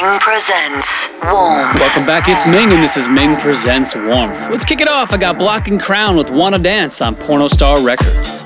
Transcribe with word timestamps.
Ming 0.00 0.18
presents 0.20 1.10
Warmth. 1.22 1.74
Welcome 1.74 2.06
back, 2.06 2.26
it's 2.26 2.46
Ming, 2.46 2.72
and 2.72 2.82
this 2.82 2.96
is 2.96 3.06
Ming 3.06 3.36
Presents 3.36 3.94
Warmth. 3.94 4.48
Let's 4.48 4.64
kick 4.64 4.80
it 4.80 4.88
off. 4.88 5.12
I 5.12 5.18
got 5.18 5.38
Block 5.38 5.68
and 5.68 5.78
Crown 5.78 6.16
with 6.16 6.30
Wanna 6.30 6.58
Dance 6.58 7.02
on 7.02 7.14
Pornostar 7.14 7.84
Records. 7.84 8.42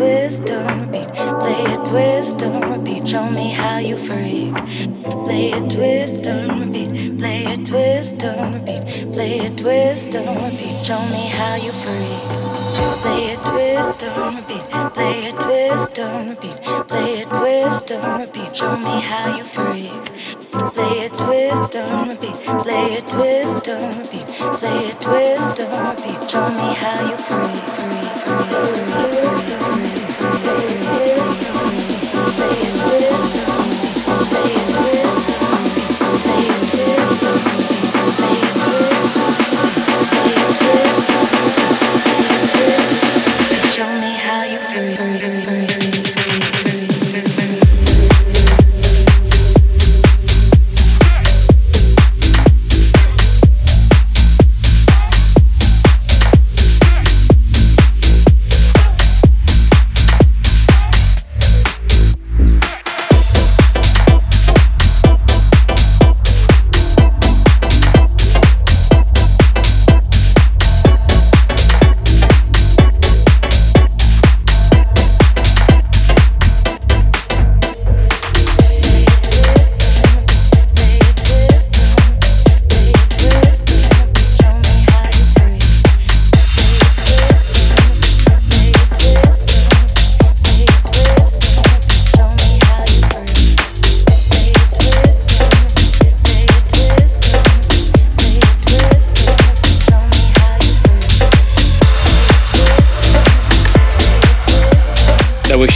twist 0.00 0.48
on 0.48 0.80
repeat. 0.80 1.12
Play 1.12 1.62
it, 1.74 1.84
twist 1.84 2.42
on 2.42 2.72
repeat. 2.72 3.06
Show 3.06 3.28
me 3.30 3.50
how 3.50 3.76
you 3.78 3.98
freak. 3.98 4.54
Play 5.26 5.50
it, 5.52 5.68
twist 5.70 6.26
on 6.26 6.60
repeat. 6.60 7.18
Play 7.18 7.44
it, 7.52 7.66
twist 7.66 8.24
on 8.24 8.54
repeat. 8.54 8.82
Play 9.12 9.40
it, 9.40 9.58
twist 9.58 10.16
on 10.16 10.36
repeat. 10.44 10.76
Show 10.86 11.02
me 11.12 11.24
how 11.36 11.56
you 11.56 11.72
freak. 11.84 12.22
Play 13.02 13.24
it, 13.32 13.40
twist 13.44 14.02
on 14.04 14.36
repeat. 14.36 14.64
Play 14.94 15.16
it, 15.28 15.38
twist 15.38 15.98
on 15.98 16.30
repeat. 16.30 16.56
Play 16.88 17.20
it, 17.20 17.28
twist 17.28 17.92
on 17.92 18.20
repeat. 18.20 18.56
Show 18.56 18.76
me 18.78 19.00
how 19.02 19.36
you 19.36 19.44
freak. 19.44 20.04
Play 20.72 20.94
it, 21.04 21.12
twist 21.12 21.76
on 21.76 22.08
repeat. 22.08 22.36
Play 22.64 22.86
it, 22.98 23.06
twist 23.06 23.68
on 23.68 23.98
repeat. 23.98 24.26
Play 24.60 24.78
it, 24.90 25.00
twist 25.02 25.60
on 25.60 25.94
repeat. 25.94 26.30
Show 26.30 26.46
me 26.56 26.68
how 26.80 27.00
you 27.10 27.18
freak. 27.28 27.99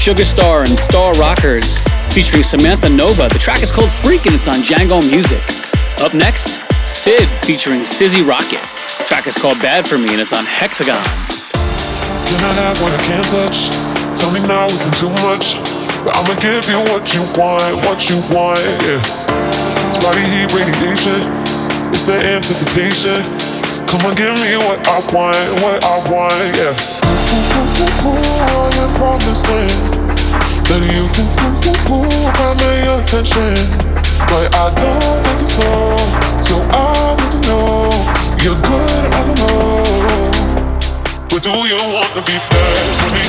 Sugar 0.04 0.28
Star 0.28 0.60
and 0.60 0.76
Star 0.76 1.16
Rockers 1.16 1.80
featuring 2.12 2.44
Samantha 2.44 2.92
Nova. 2.92 3.24
The 3.32 3.40
track 3.40 3.64
is 3.64 3.72
called 3.72 3.88
Freak 3.88 4.28
and 4.28 4.36
it's 4.36 4.44
on 4.44 4.60
Django 4.60 5.00
Music. 5.00 5.40
Up 6.04 6.12
next, 6.12 6.60
Sid 6.84 7.24
featuring 7.48 7.88
Sizzy 7.88 8.20
Rocket. 8.20 8.60
The 9.00 9.08
track 9.08 9.24
is 9.24 9.32
called 9.32 9.56
Bad 9.64 9.88
For 9.88 9.96
Me 9.96 10.12
and 10.12 10.20
it's 10.20 10.36
on 10.36 10.44
Hexagon. 10.44 11.00
Can 12.28 12.36
I 12.44 12.52
have 12.52 12.76
what 12.84 12.92
I 12.92 13.00
can't 13.08 13.24
touch? 13.32 13.72
Tell 14.12 14.28
me 14.28 14.44
now 14.44 14.68
if 14.68 14.76
I'm 14.84 14.92
too 15.00 15.08
much. 15.24 15.64
But 16.04 16.12
I'ma 16.20 16.36
give 16.36 16.68
you 16.68 16.84
what 16.92 17.08
you 17.16 17.24
want, 17.40 17.64
what 17.88 18.04
you 18.04 18.20
want, 18.28 18.60
yeah. 18.84 19.00
It's 19.88 19.96
body 20.04 20.20
heat 20.20 20.52
radiation, 20.52 21.16
it's 21.88 22.04
the 22.04 22.20
anticipation. 22.36 23.24
Come 23.88 24.04
on, 24.04 24.12
give 24.20 24.36
me 24.36 24.52
what 24.68 24.84
I 24.84 25.00
want, 25.16 25.40
what 25.64 25.80
I 25.80 25.96
want, 26.12 26.36
yeah. 26.60 27.03
Promising 28.94 29.74
that 30.70 30.80
you 30.80 31.04
got 32.38 32.56
my 32.56 32.74
attention, 32.96 33.52
but 34.30 34.48
I 34.54 34.72
don't 34.72 35.20
think 35.20 35.40
it's 35.42 35.54
so. 35.54 35.70
So 36.40 36.54
I 36.70 37.14
need 37.18 37.32
to 37.34 37.40
know 37.44 37.90
you're 38.40 38.60
good 38.64 39.04
on 39.18 39.24
the 39.28 39.34
low. 39.44 39.82
But 41.28 41.42
do 41.42 41.50
you 41.50 41.76
wanna 41.92 42.22
be 42.24 42.36
bad 42.48 42.86
for 43.02 43.10
me? 43.12 43.24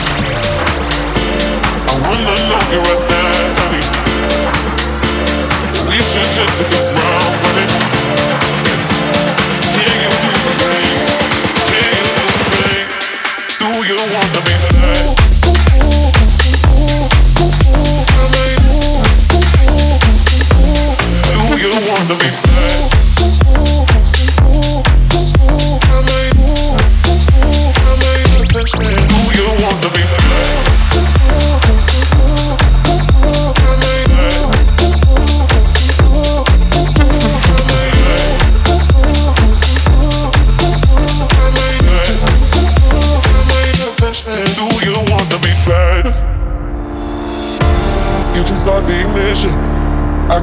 I 1.89 1.95
wanna 2.05 2.35
know 2.49 2.61
you 2.71 2.79
right 2.87 3.03
now, 3.09 3.31
honey. 3.57 3.83
We 5.89 5.97
should 5.97 6.29
just 6.31 6.55
hit 6.61 6.69
the 6.71 6.81
ground 6.93 7.35
running. 7.43 8.04
You 13.87 13.95
wanna 13.95 14.41
be 14.41 15.24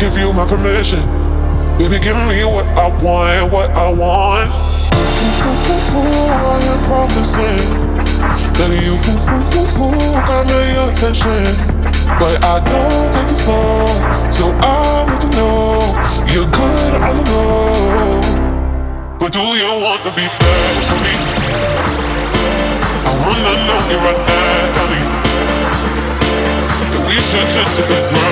give 0.02 0.18
you 0.18 0.34
my 0.34 0.42
permission. 0.50 0.98
Baby, 1.78 2.02
give 2.02 2.18
me 2.26 2.42
what 2.50 2.66
I 2.74 2.90
want, 2.98 3.54
what 3.54 3.70
I 3.70 3.86
want. 3.94 4.50
Ooh, 4.98 5.46
ooh, 5.46 5.94
ooh, 5.94 6.26
I 6.26 6.58
am 6.74 6.80
promising 6.90 8.02
that 8.58 8.70
you 8.82 8.98
ooh, 8.98 9.30
ooh, 9.54 9.78
ooh 9.78 10.18
got 10.26 10.42
me 10.50 10.58
attention. 10.90 11.54
But 12.18 12.42
I 12.42 12.58
don't 12.66 13.08
take 13.14 13.30
it 13.30 13.46
for, 13.46 13.94
so 14.26 14.50
I 14.58 15.06
need 15.06 15.22
to 15.22 15.30
know 15.38 15.94
you're 16.26 16.50
good 16.50 16.92
on 16.98 17.14
the 17.14 17.24
low. 17.30 18.26
But 19.22 19.30
do 19.30 19.38
you 19.38 19.70
want 19.86 20.02
to 20.02 20.10
be 20.18 20.26
bad 20.26 20.74
for 20.82 20.98
me? 20.98 21.14
I 23.06 23.12
wanna 23.22 23.54
know 23.70 23.78
you 23.86 23.98
right 24.02 24.18
now, 24.18 24.82
honey. 24.82 25.04
And 26.90 27.06
we 27.06 27.14
should 27.22 27.46
just 27.54 27.78
hit 27.78 27.86
the 27.86 28.02
ground. 28.10 28.31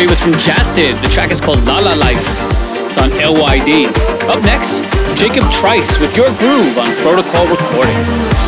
You 0.00 0.08
was 0.08 0.20
from 0.20 0.32
Jasted. 0.32 1.00
The 1.02 1.08
track 1.08 1.30
is 1.30 1.40
called 1.40 1.62
La 1.64 1.78
La 1.78 1.94
Life. 1.94 2.26
It's 2.86 2.98
on 2.98 3.10
LYD. 3.10 3.86
Up 4.28 4.42
next, 4.42 4.82
Jacob 5.16 5.48
Trice 5.52 6.00
with 6.00 6.16
Your 6.16 6.30
Groove 6.38 6.78
on 6.78 6.90
Protocol 7.02 7.46
Recordings. 7.46 8.43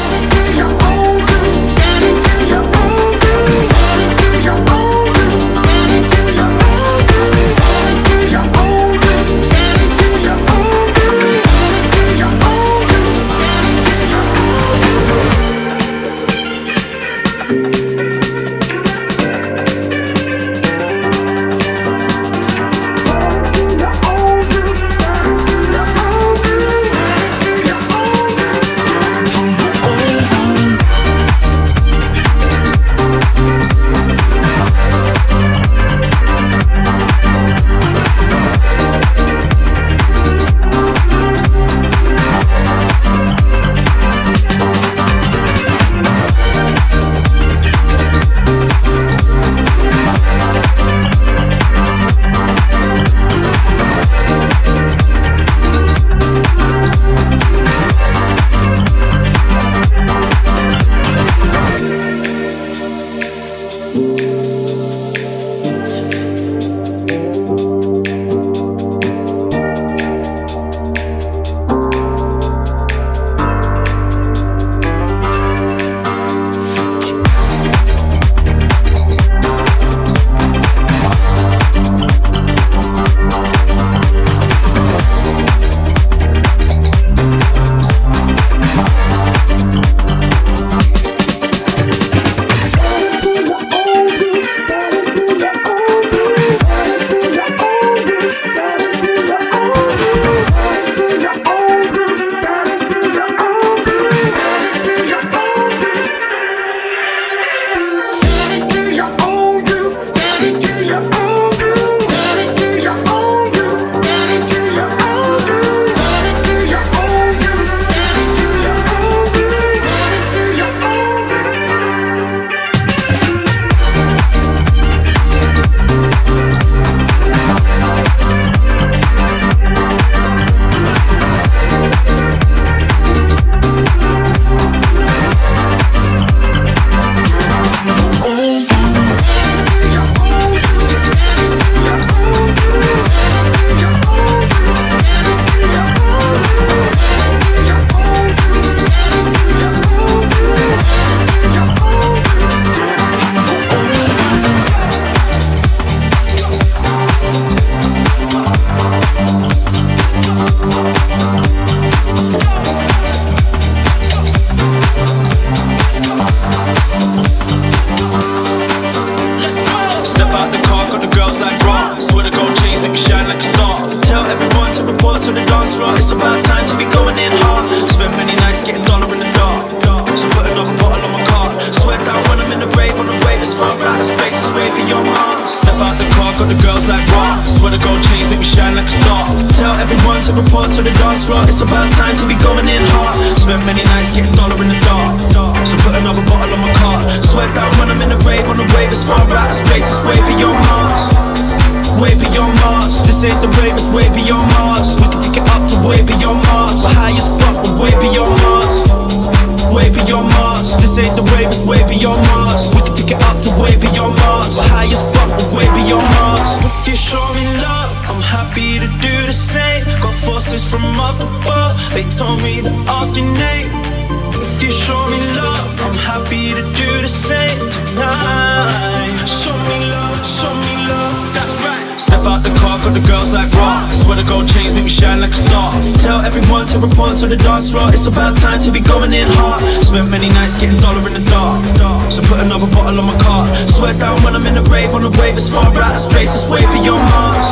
Another 242.56 242.72
bottle 242.72 243.00
on 243.00 243.06
my 243.12 243.18
card. 243.20 243.48
Swear 243.68 243.92
down 243.92 244.16
when 244.24 244.34
I'm 244.34 244.46
in 244.46 244.54
the 244.54 244.64
rave 244.72 244.94
on 244.94 245.02
the 245.02 245.12
wave. 245.20 245.36
It's 245.36 245.48
far 245.48 245.68
out 245.68 245.92
of 245.92 246.00
space, 246.00 246.32
it's 246.32 246.48
way 246.48 246.64
beyond 246.72 247.04
Mars. 247.12 247.48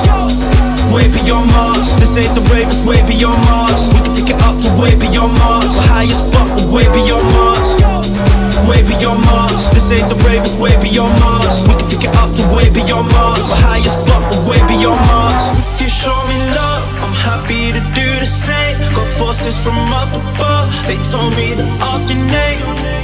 Way 0.88 1.12
beyond 1.12 1.52
Mars. 1.52 1.92
This 2.00 2.16
ain't 2.16 2.32
the 2.32 2.40
rave, 2.48 2.68
it's 2.72 2.80
way 2.88 3.04
beyond 3.04 3.36
Mars. 3.44 3.84
We 3.92 4.00
can 4.00 4.14
take 4.16 4.30
it 4.32 4.40
up 4.40 4.56
to 4.64 4.70
way 4.80 4.96
beyond 4.96 5.36
Mars. 5.36 5.68
We're 5.76 5.88
high 5.92 6.08
as 6.08 6.24
fuck, 6.32 6.48
way 6.72 6.88
beyond 6.88 7.26
Mars 7.36 7.70
way 8.64 8.80
beyond 8.80 9.20
Mars. 9.28 9.68
This 9.76 9.92
ain't 9.92 10.08
the 10.08 10.16
rave, 10.24 10.40
it's 10.40 10.56
way 10.56 10.72
beyond 10.80 11.12
Mars. 11.20 11.60
We 11.68 11.76
can 11.76 11.84
take 11.84 12.08
it 12.08 12.16
up 12.16 12.32
to 12.32 12.44
way 12.56 12.72
beyond 12.72 13.12
Mars. 13.12 13.44
We're 13.44 13.60
high 13.60 13.84
as 13.84 14.00
fuck, 14.08 14.24
way 14.48 14.56
beyond 14.72 14.96
Mars. 15.04 15.44
If 15.76 15.84
you 15.84 15.90
show 15.92 16.16
me 16.24 16.38
love, 16.56 16.80
I'm 17.04 17.12
happy 17.12 17.76
to 17.76 17.82
do 17.92 18.08
the 18.16 18.24
same. 18.24 18.78
Got 18.96 19.06
forces 19.20 19.60
from 19.60 19.76
up 19.92 20.08
above, 20.16 20.72
they 20.88 20.96
told 21.04 21.36
me 21.36 21.52
to 21.60 21.64
ask 21.92 22.08
your 22.08 22.24
name. 22.24 23.03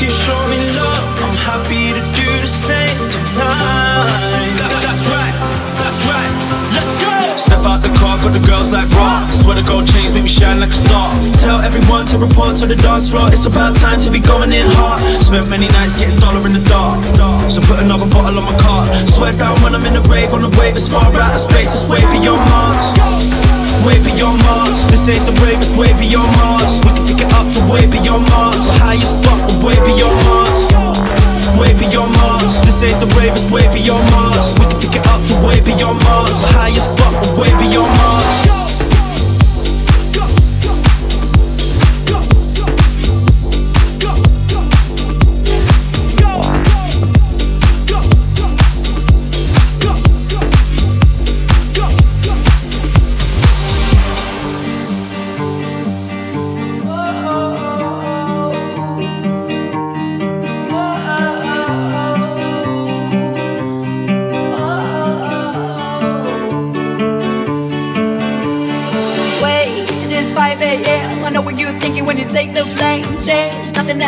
If 0.00 0.08
you 0.08 0.16
show 0.16 0.40
me 0.48 0.56
love, 0.80 1.04
I'm 1.20 1.36
happy 1.44 1.92
to 1.92 2.00
do 2.16 2.28
the 2.40 2.48
same 2.48 2.96
tonight. 3.12 4.56
That's 4.80 5.04
right, 5.12 5.36
that's 5.76 6.00
right. 6.08 6.32
Let's 6.72 6.88
go. 7.04 7.12
Step 7.36 7.60
out 7.68 7.84
the 7.84 7.92
car, 8.00 8.16
got 8.16 8.32
the 8.32 8.40
girls 8.48 8.72
like. 8.72 8.88
Swear 9.28 9.60
the 9.60 9.66
gold 9.68 9.84
chains 9.84 10.16
make 10.16 10.24
me 10.24 10.32
shine 10.32 10.56
like 10.56 10.72
a 10.72 10.80
star. 10.88 11.12
Tell 11.36 11.60
everyone 11.60 12.08
to 12.08 12.16
report 12.16 12.56
to 12.64 12.66
the 12.66 12.80
dance 12.80 13.12
floor. 13.12 13.28
It's 13.28 13.44
about 13.44 13.76
time 13.76 14.00
to 14.00 14.08
be 14.08 14.24
going 14.24 14.56
in 14.56 14.64
hard. 14.72 15.04
Spent 15.20 15.52
many 15.52 15.68
nights 15.68 16.00
getting 16.00 16.16
dollar 16.16 16.40
in 16.48 16.56
the 16.56 16.64
dark. 16.64 16.96
So 17.52 17.60
put 17.60 17.84
another 17.84 18.08
bottle 18.08 18.40
on 18.40 18.48
my 18.48 18.56
card. 18.56 18.88
Swear 19.04 19.36
down 19.36 19.60
when 19.60 19.76
I'm 19.76 19.84
in 19.84 19.92
the 19.92 20.04
rave 20.08 20.32
on 20.32 20.40
the 20.40 20.52
wave. 20.56 20.80
It's 20.80 20.88
far 20.88 21.12
out 21.12 21.28
of 21.28 21.36
space, 21.36 21.76
it's 21.76 21.84
way 21.84 22.00
beyond 22.08 22.40
Mars. 22.48 22.88
Way 23.84 24.00
beyond 24.00 24.40
Mars. 24.48 24.80
This 24.88 25.12
ain't 25.12 25.28
the 25.28 25.36
rave, 25.44 25.60
it's 25.60 25.76
way 25.76 25.92
beyond 26.00 26.32
Mars. 26.40 26.80
We 26.88 26.96
can 26.96 27.04
take 27.04 27.20
it 27.20 27.32
up 27.36 27.44
to 27.52 27.60
way 27.68 27.84
beyond 27.84 28.24
Mars. 28.32 28.64
We're 28.64 28.80
high 28.80 28.96
as 28.96 29.12
fuck, 29.20 29.44
way 29.62 29.76
beyond 29.84 30.16
Mars. 30.24 30.62
Way 31.58 31.72
beyond 31.74 32.12
Mars. 32.16 32.60
This 32.64 32.82
ain't 32.82 33.00
the 33.00 33.06
rave, 33.18 33.32
it's 33.32 33.50
way 33.50 33.66
beyond 33.72 34.04
Mars. 34.10 34.52
We 34.58 34.66
can 34.66 34.78
take 34.80 34.96
it 34.96 35.06
up 35.06 35.20
to 35.28 35.34
way 35.46 35.60
beyond 35.60 36.02
Mars. 36.04 36.36
We're 36.42 36.52
high 36.56 36.76
as 36.76 36.88
fuck, 36.96 37.14
way 37.38 37.50
beyond 37.58 37.90
Mars. 37.98 38.59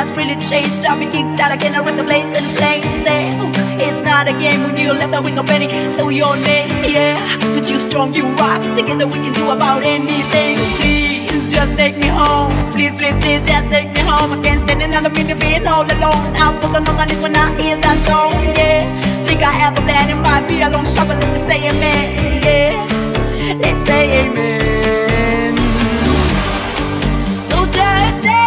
That's 0.03 0.11
really 0.17 0.35
changed. 0.41 0.85
I'll 0.89 0.99
be 0.99 1.07
kicked 1.07 1.39
out 1.39 1.53
again, 1.53 1.75
I 1.75 1.81
rest 1.81 1.97
the 1.97 2.05
place 2.05 2.27
in 2.35 2.45
flames 2.57 2.97
there. 3.07 3.31
It's 3.79 4.01
not 4.03 4.27
a 4.27 4.35
game 4.41 4.63
when 4.65 4.77
you 4.77 4.93
left 4.93 5.15
out 5.15 5.25
with 5.25 5.35
no 5.35 5.45
penny 5.45 5.69
to 5.69 6.11
your 6.11 6.35
name, 6.43 6.71
yeah. 6.83 7.15
But 7.55 7.71
you 7.71 7.79
strong, 7.79 8.15
you 8.15 8.25
rock. 8.41 8.63
Together 8.75 9.07
we 9.07 9.19
can 9.23 9.33
do 9.33 9.51
about 9.51 9.83
anything. 9.83 10.59
Please 10.81 11.53
just 11.53 11.77
take 11.77 11.97
me 11.97 12.09
home. 12.09 12.51
Please, 12.73 12.97
please, 12.97 13.17
please, 13.23 13.43
just 13.47 13.69
take 13.71 13.89
me 13.93 14.01
home. 14.01 14.33
I 14.33 14.43
can't 14.43 14.61
stand 14.65 14.83
another 14.83 15.11
minute 15.11 15.39
being 15.39 15.67
all 15.67 15.85
alone. 15.85 16.27
I'm 16.43 16.61
fucking 16.61 16.89
on 16.89 16.97
my 16.97 17.05
knees 17.05 17.21
when 17.21 17.37
I 17.37 17.47
hear 17.61 17.77
that 17.77 17.99
song, 18.09 18.33
yeah. 18.57 18.83
Think 19.27 19.43
I 19.43 19.53
have 19.53 19.79
a 19.79 19.83
plan, 19.83 20.11
it 20.11 20.21
might 20.27 20.49
be 20.49 20.63
a 20.63 20.69
long 20.71 20.87
shot, 20.87 21.07
but 21.07 21.17
let's 21.21 21.37
just 21.37 21.47
say 21.47 21.59
amen, 21.69 22.07
yeah. 22.43 23.59
Let's 23.63 23.81
say 23.87 24.27
amen. 24.27 24.72
Baby, 27.73 28.42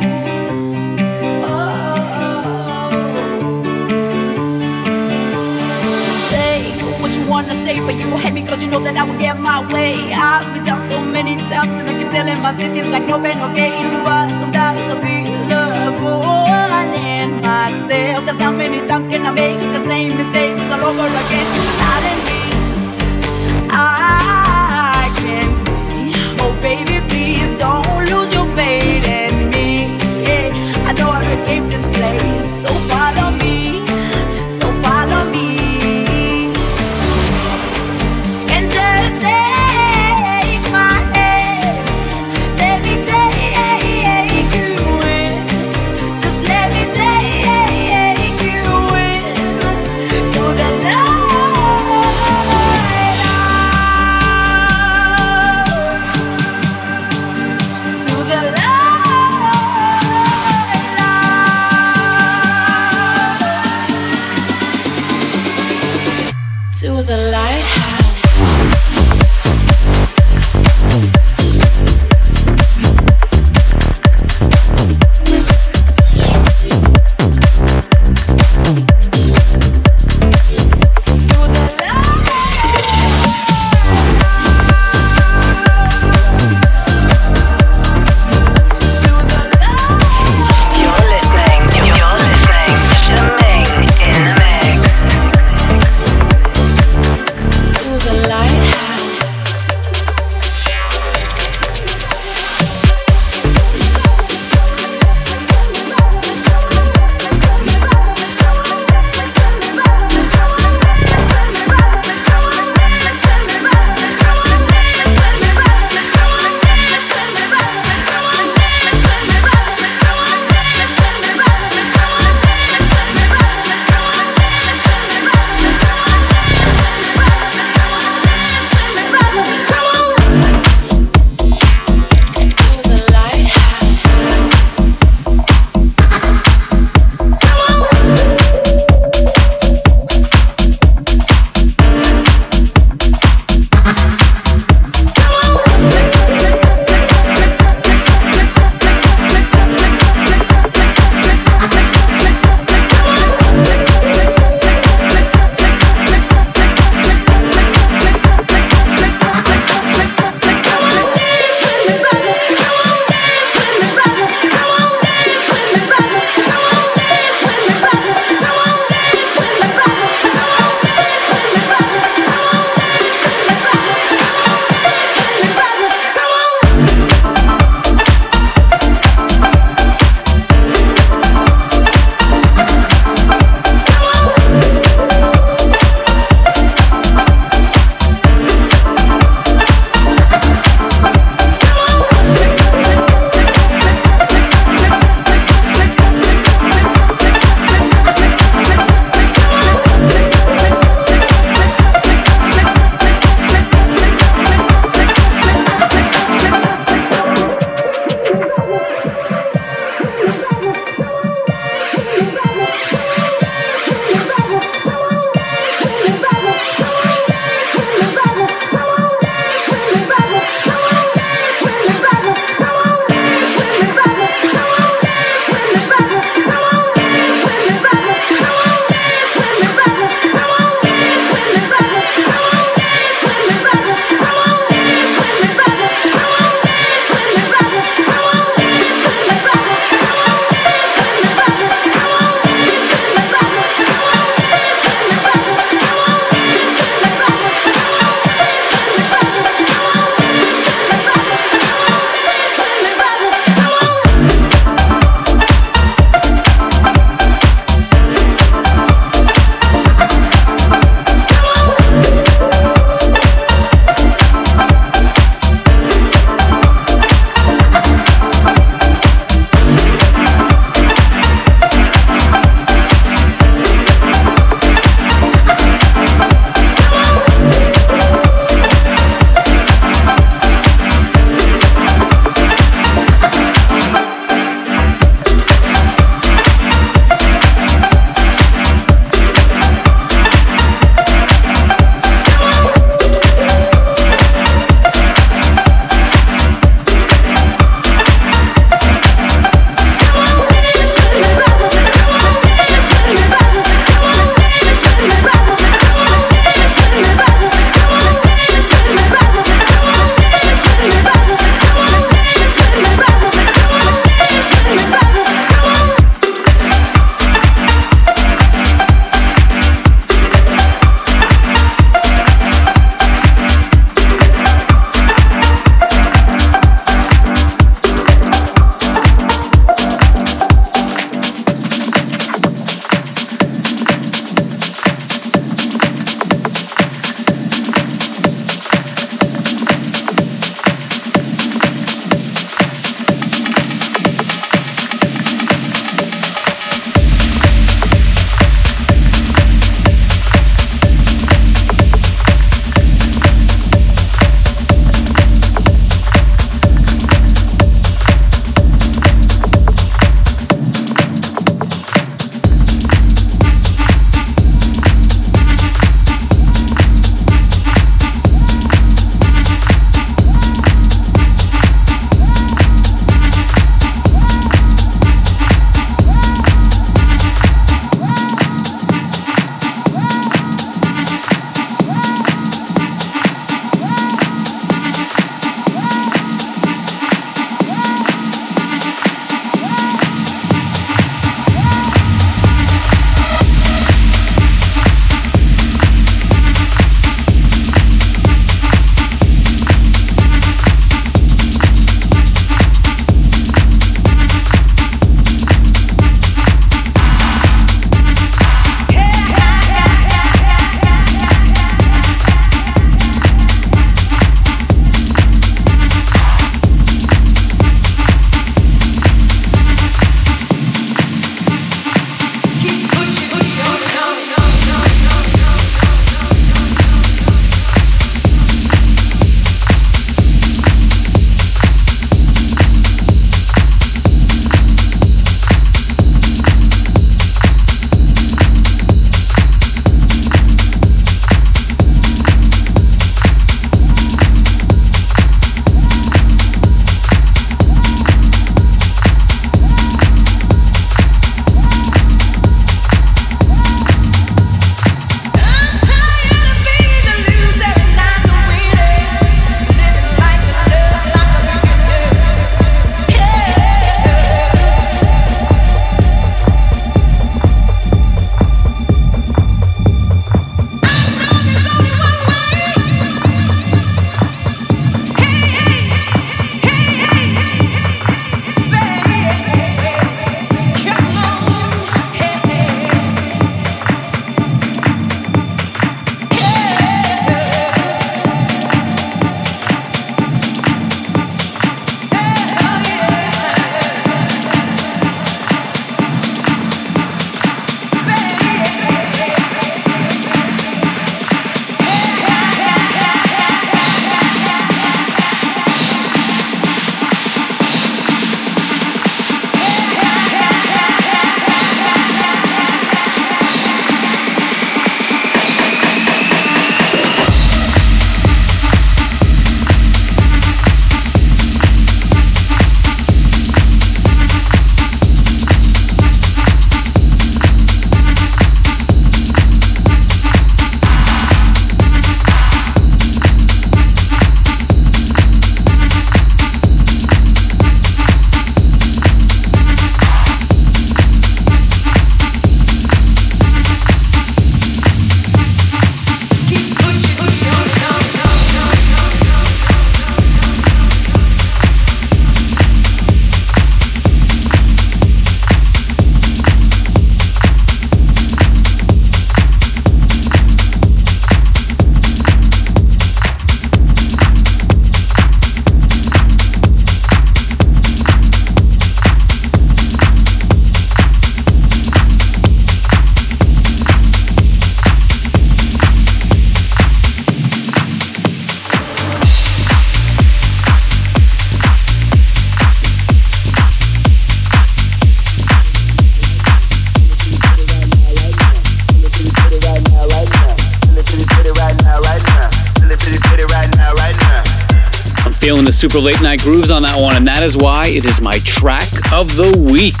doing 595.44 595.66
the 595.66 595.72
super 595.72 595.98
late 595.98 596.22
night 596.22 596.40
grooves 596.40 596.70
on 596.70 596.80
that 596.82 596.98
one, 596.98 597.16
and 597.16 597.26
that 597.26 597.42
is 597.42 597.54
why 597.54 597.84
it 597.86 598.06
is 598.06 598.18
my 598.18 598.38
track 598.44 598.88
of 599.12 599.28
the 599.36 599.52
week. 599.60 600.00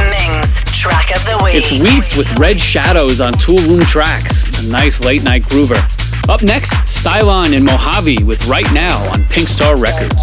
Ming's 0.00 0.56
track 0.72 1.14
of 1.14 1.22
the 1.26 1.38
week. 1.44 1.56
It's 1.56 1.70
Wheats 1.70 2.16
with 2.16 2.38
Red 2.38 2.58
Shadows 2.58 3.20
on 3.20 3.34
Toolroom 3.34 3.86
Tracks. 3.86 4.46
It's 4.48 4.60
a 4.60 4.66
nice 4.66 5.04
late 5.04 5.22
night 5.22 5.42
groover. 5.42 5.76
Up 6.30 6.42
next, 6.42 6.72
Stylon 6.88 7.54
and 7.54 7.66
Mojave 7.66 8.24
with 8.24 8.46
Right 8.46 8.70
Now 8.72 8.96
on 9.12 9.24
Pink 9.24 9.46
Star 9.46 9.76
Records. 9.76 10.16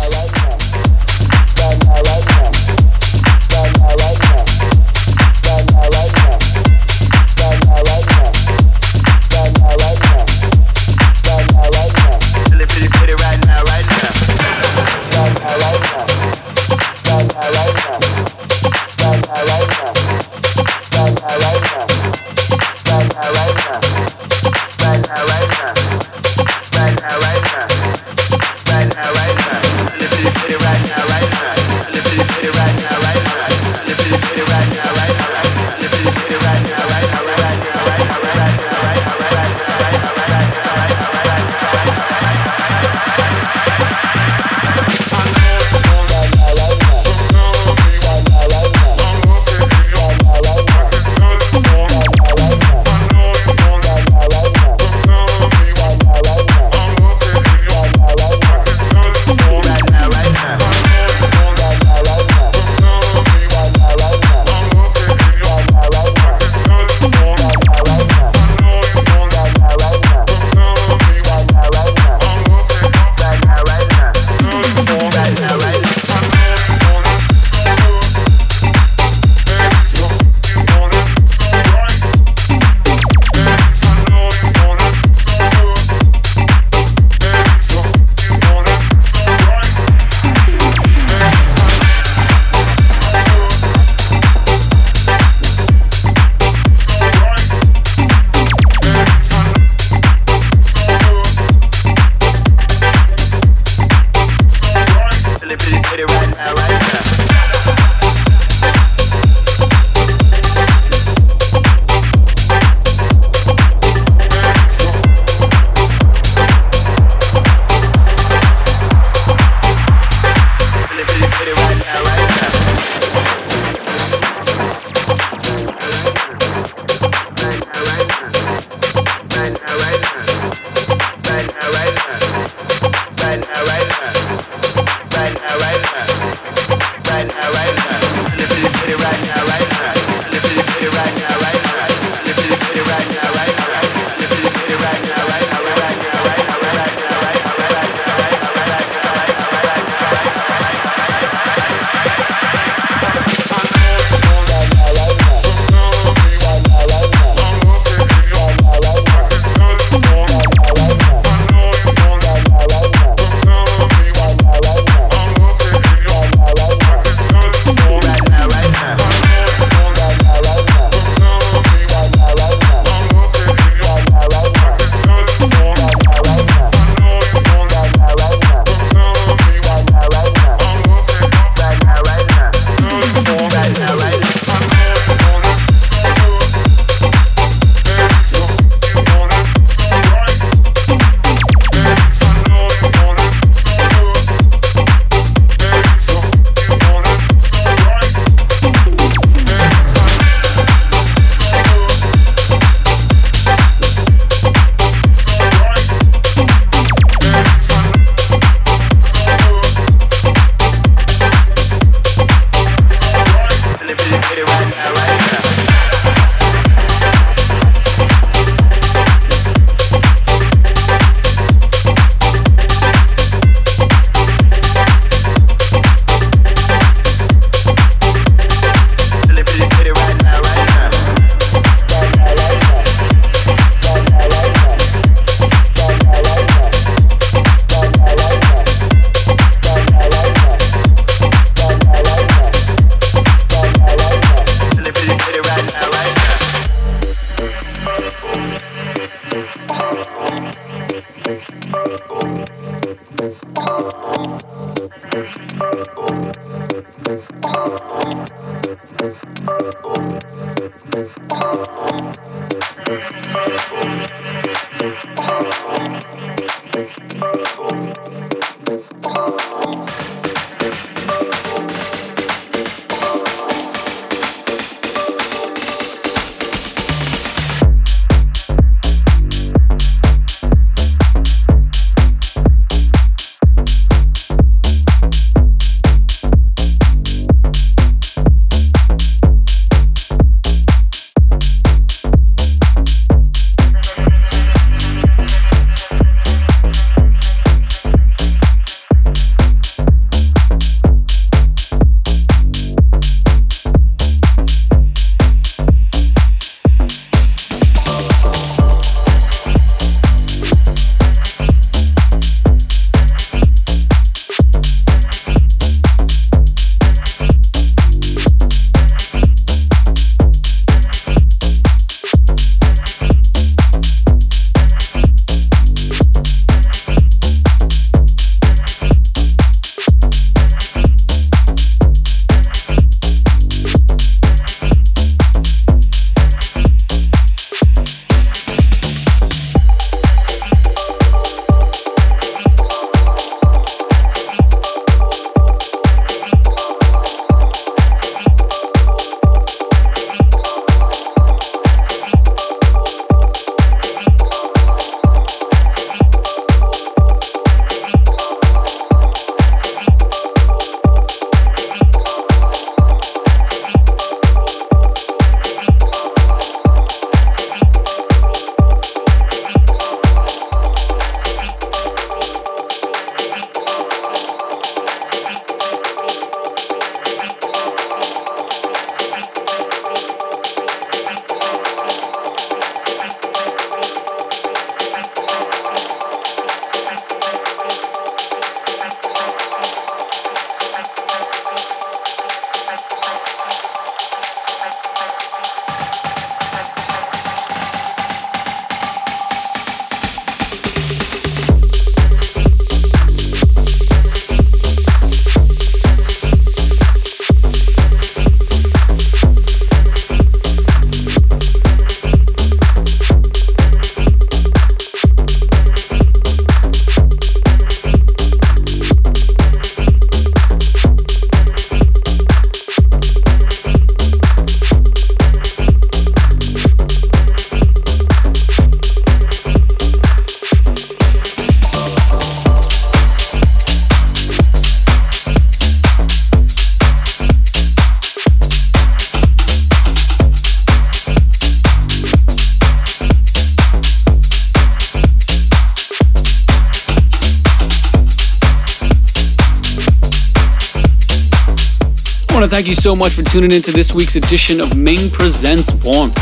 You 452.68 452.76
so 452.76 452.96
much 452.96 453.14
for 453.14 453.24
tuning 453.24 453.52
in 453.52 453.62
to 453.62 453.72
this 453.72 453.94
week's 453.94 454.16
edition 454.16 454.60
of 454.60 454.76
Ming 454.76 455.10
Presents 455.10 455.72
Warmth. 455.84 456.18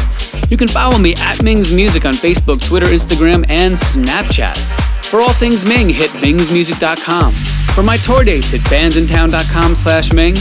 You 0.52 0.58
can 0.58 0.68
follow 0.68 0.98
me 0.98 1.16
at 1.18 1.42
Ming's 1.42 1.74
Music 1.74 2.06
on 2.06 2.14
Facebook, 2.14 2.64
Twitter, 2.66 2.86
Instagram, 2.88 3.46
and 3.50 3.74
Snapchat. 3.74 4.56
For 5.06 5.22
all 5.22 5.34
things 5.34 5.66
Ming, 5.66 5.90
hit 5.90 6.12
mingsmusic.com. 6.12 7.32
For 7.74 7.84
my 7.84 7.98
tour 7.98 8.24
dates, 8.24 8.52
hit 8.52 8.62
bandsintown.com 8.62 9.76
slash 9.76 10.14
Ming. 10.14 10.36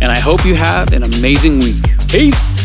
And 0.00 0.10
I 0.10 0.18
hope 0.18 0.44
you 0.44 0.54
have 0.54 0.92
an 0.92 1.02
amazing 1.02 1.58
week. 1.58 1.84
Peace! 2.08 2.57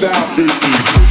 without 0.00 0.38
you. 0.38 1.07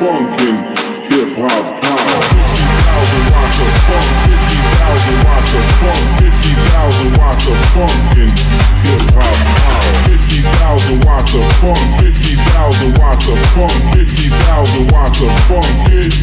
Funk, 0.00 0.26
50,000 0.28 0.88
watts 5.28 5.54
of 5.54 5.64
funk, 5.80 6.29
50,000 6.70 7.18
watts 7.18 7.50
of 7.50 7.58
funkin' 7.74 8.30
hip 8.30 9.10
hop 9.18 9.34
power. 9.58 10.06
50,000 10.06 11.02
watts 11.02 11.34
of 11.34 11.42
funk, 11.58 11.82
50,000 11.98 12.94
watts 12.94 13.26
of 13.26 13.42
funk, 13.58 13.74
50,000 13.90 14.86
watts 14.94 15.18
of 15.18 15.34
funk, 15.50 15.66
50,000, 15.90 16.14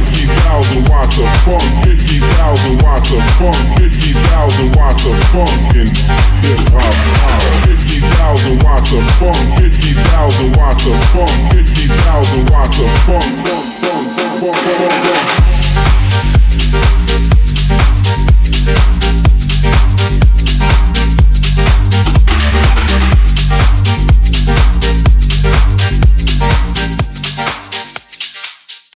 50,000 0.00 0.88
watts 0.88 1.20
of 1.20 1.28
funk, 1.44 1.60
50,000 1.84 2.80
watts 2.80 3.12
of 3.12 3.20
funk, 3.36 3.60
50,000 3.76 4.72
watts 4.72 5.04
of 5.04 5.20
funkin' 5.28 5.92
hip 6.40 6.64
hop 6.72 6.96
power. 7.20 7.52
50,000 7.68 8.64
watts 8.64 8.96
of 8.96 9.04
funk, 9.20 9.60
50,000 9.60 10.56
watts 10.56 10.88
of 10.88 10.96
funk, 11.12 11.36
50,000 11.52 12.48
watts 12.48 12.80
of 12.80 12.88
funk, 13.04 13.28
funk, 13.44 13.60
funk, 13.76 14.08
funk, 14.40 14.56
funk, 14.56 14.88
funk. 15.04 15.59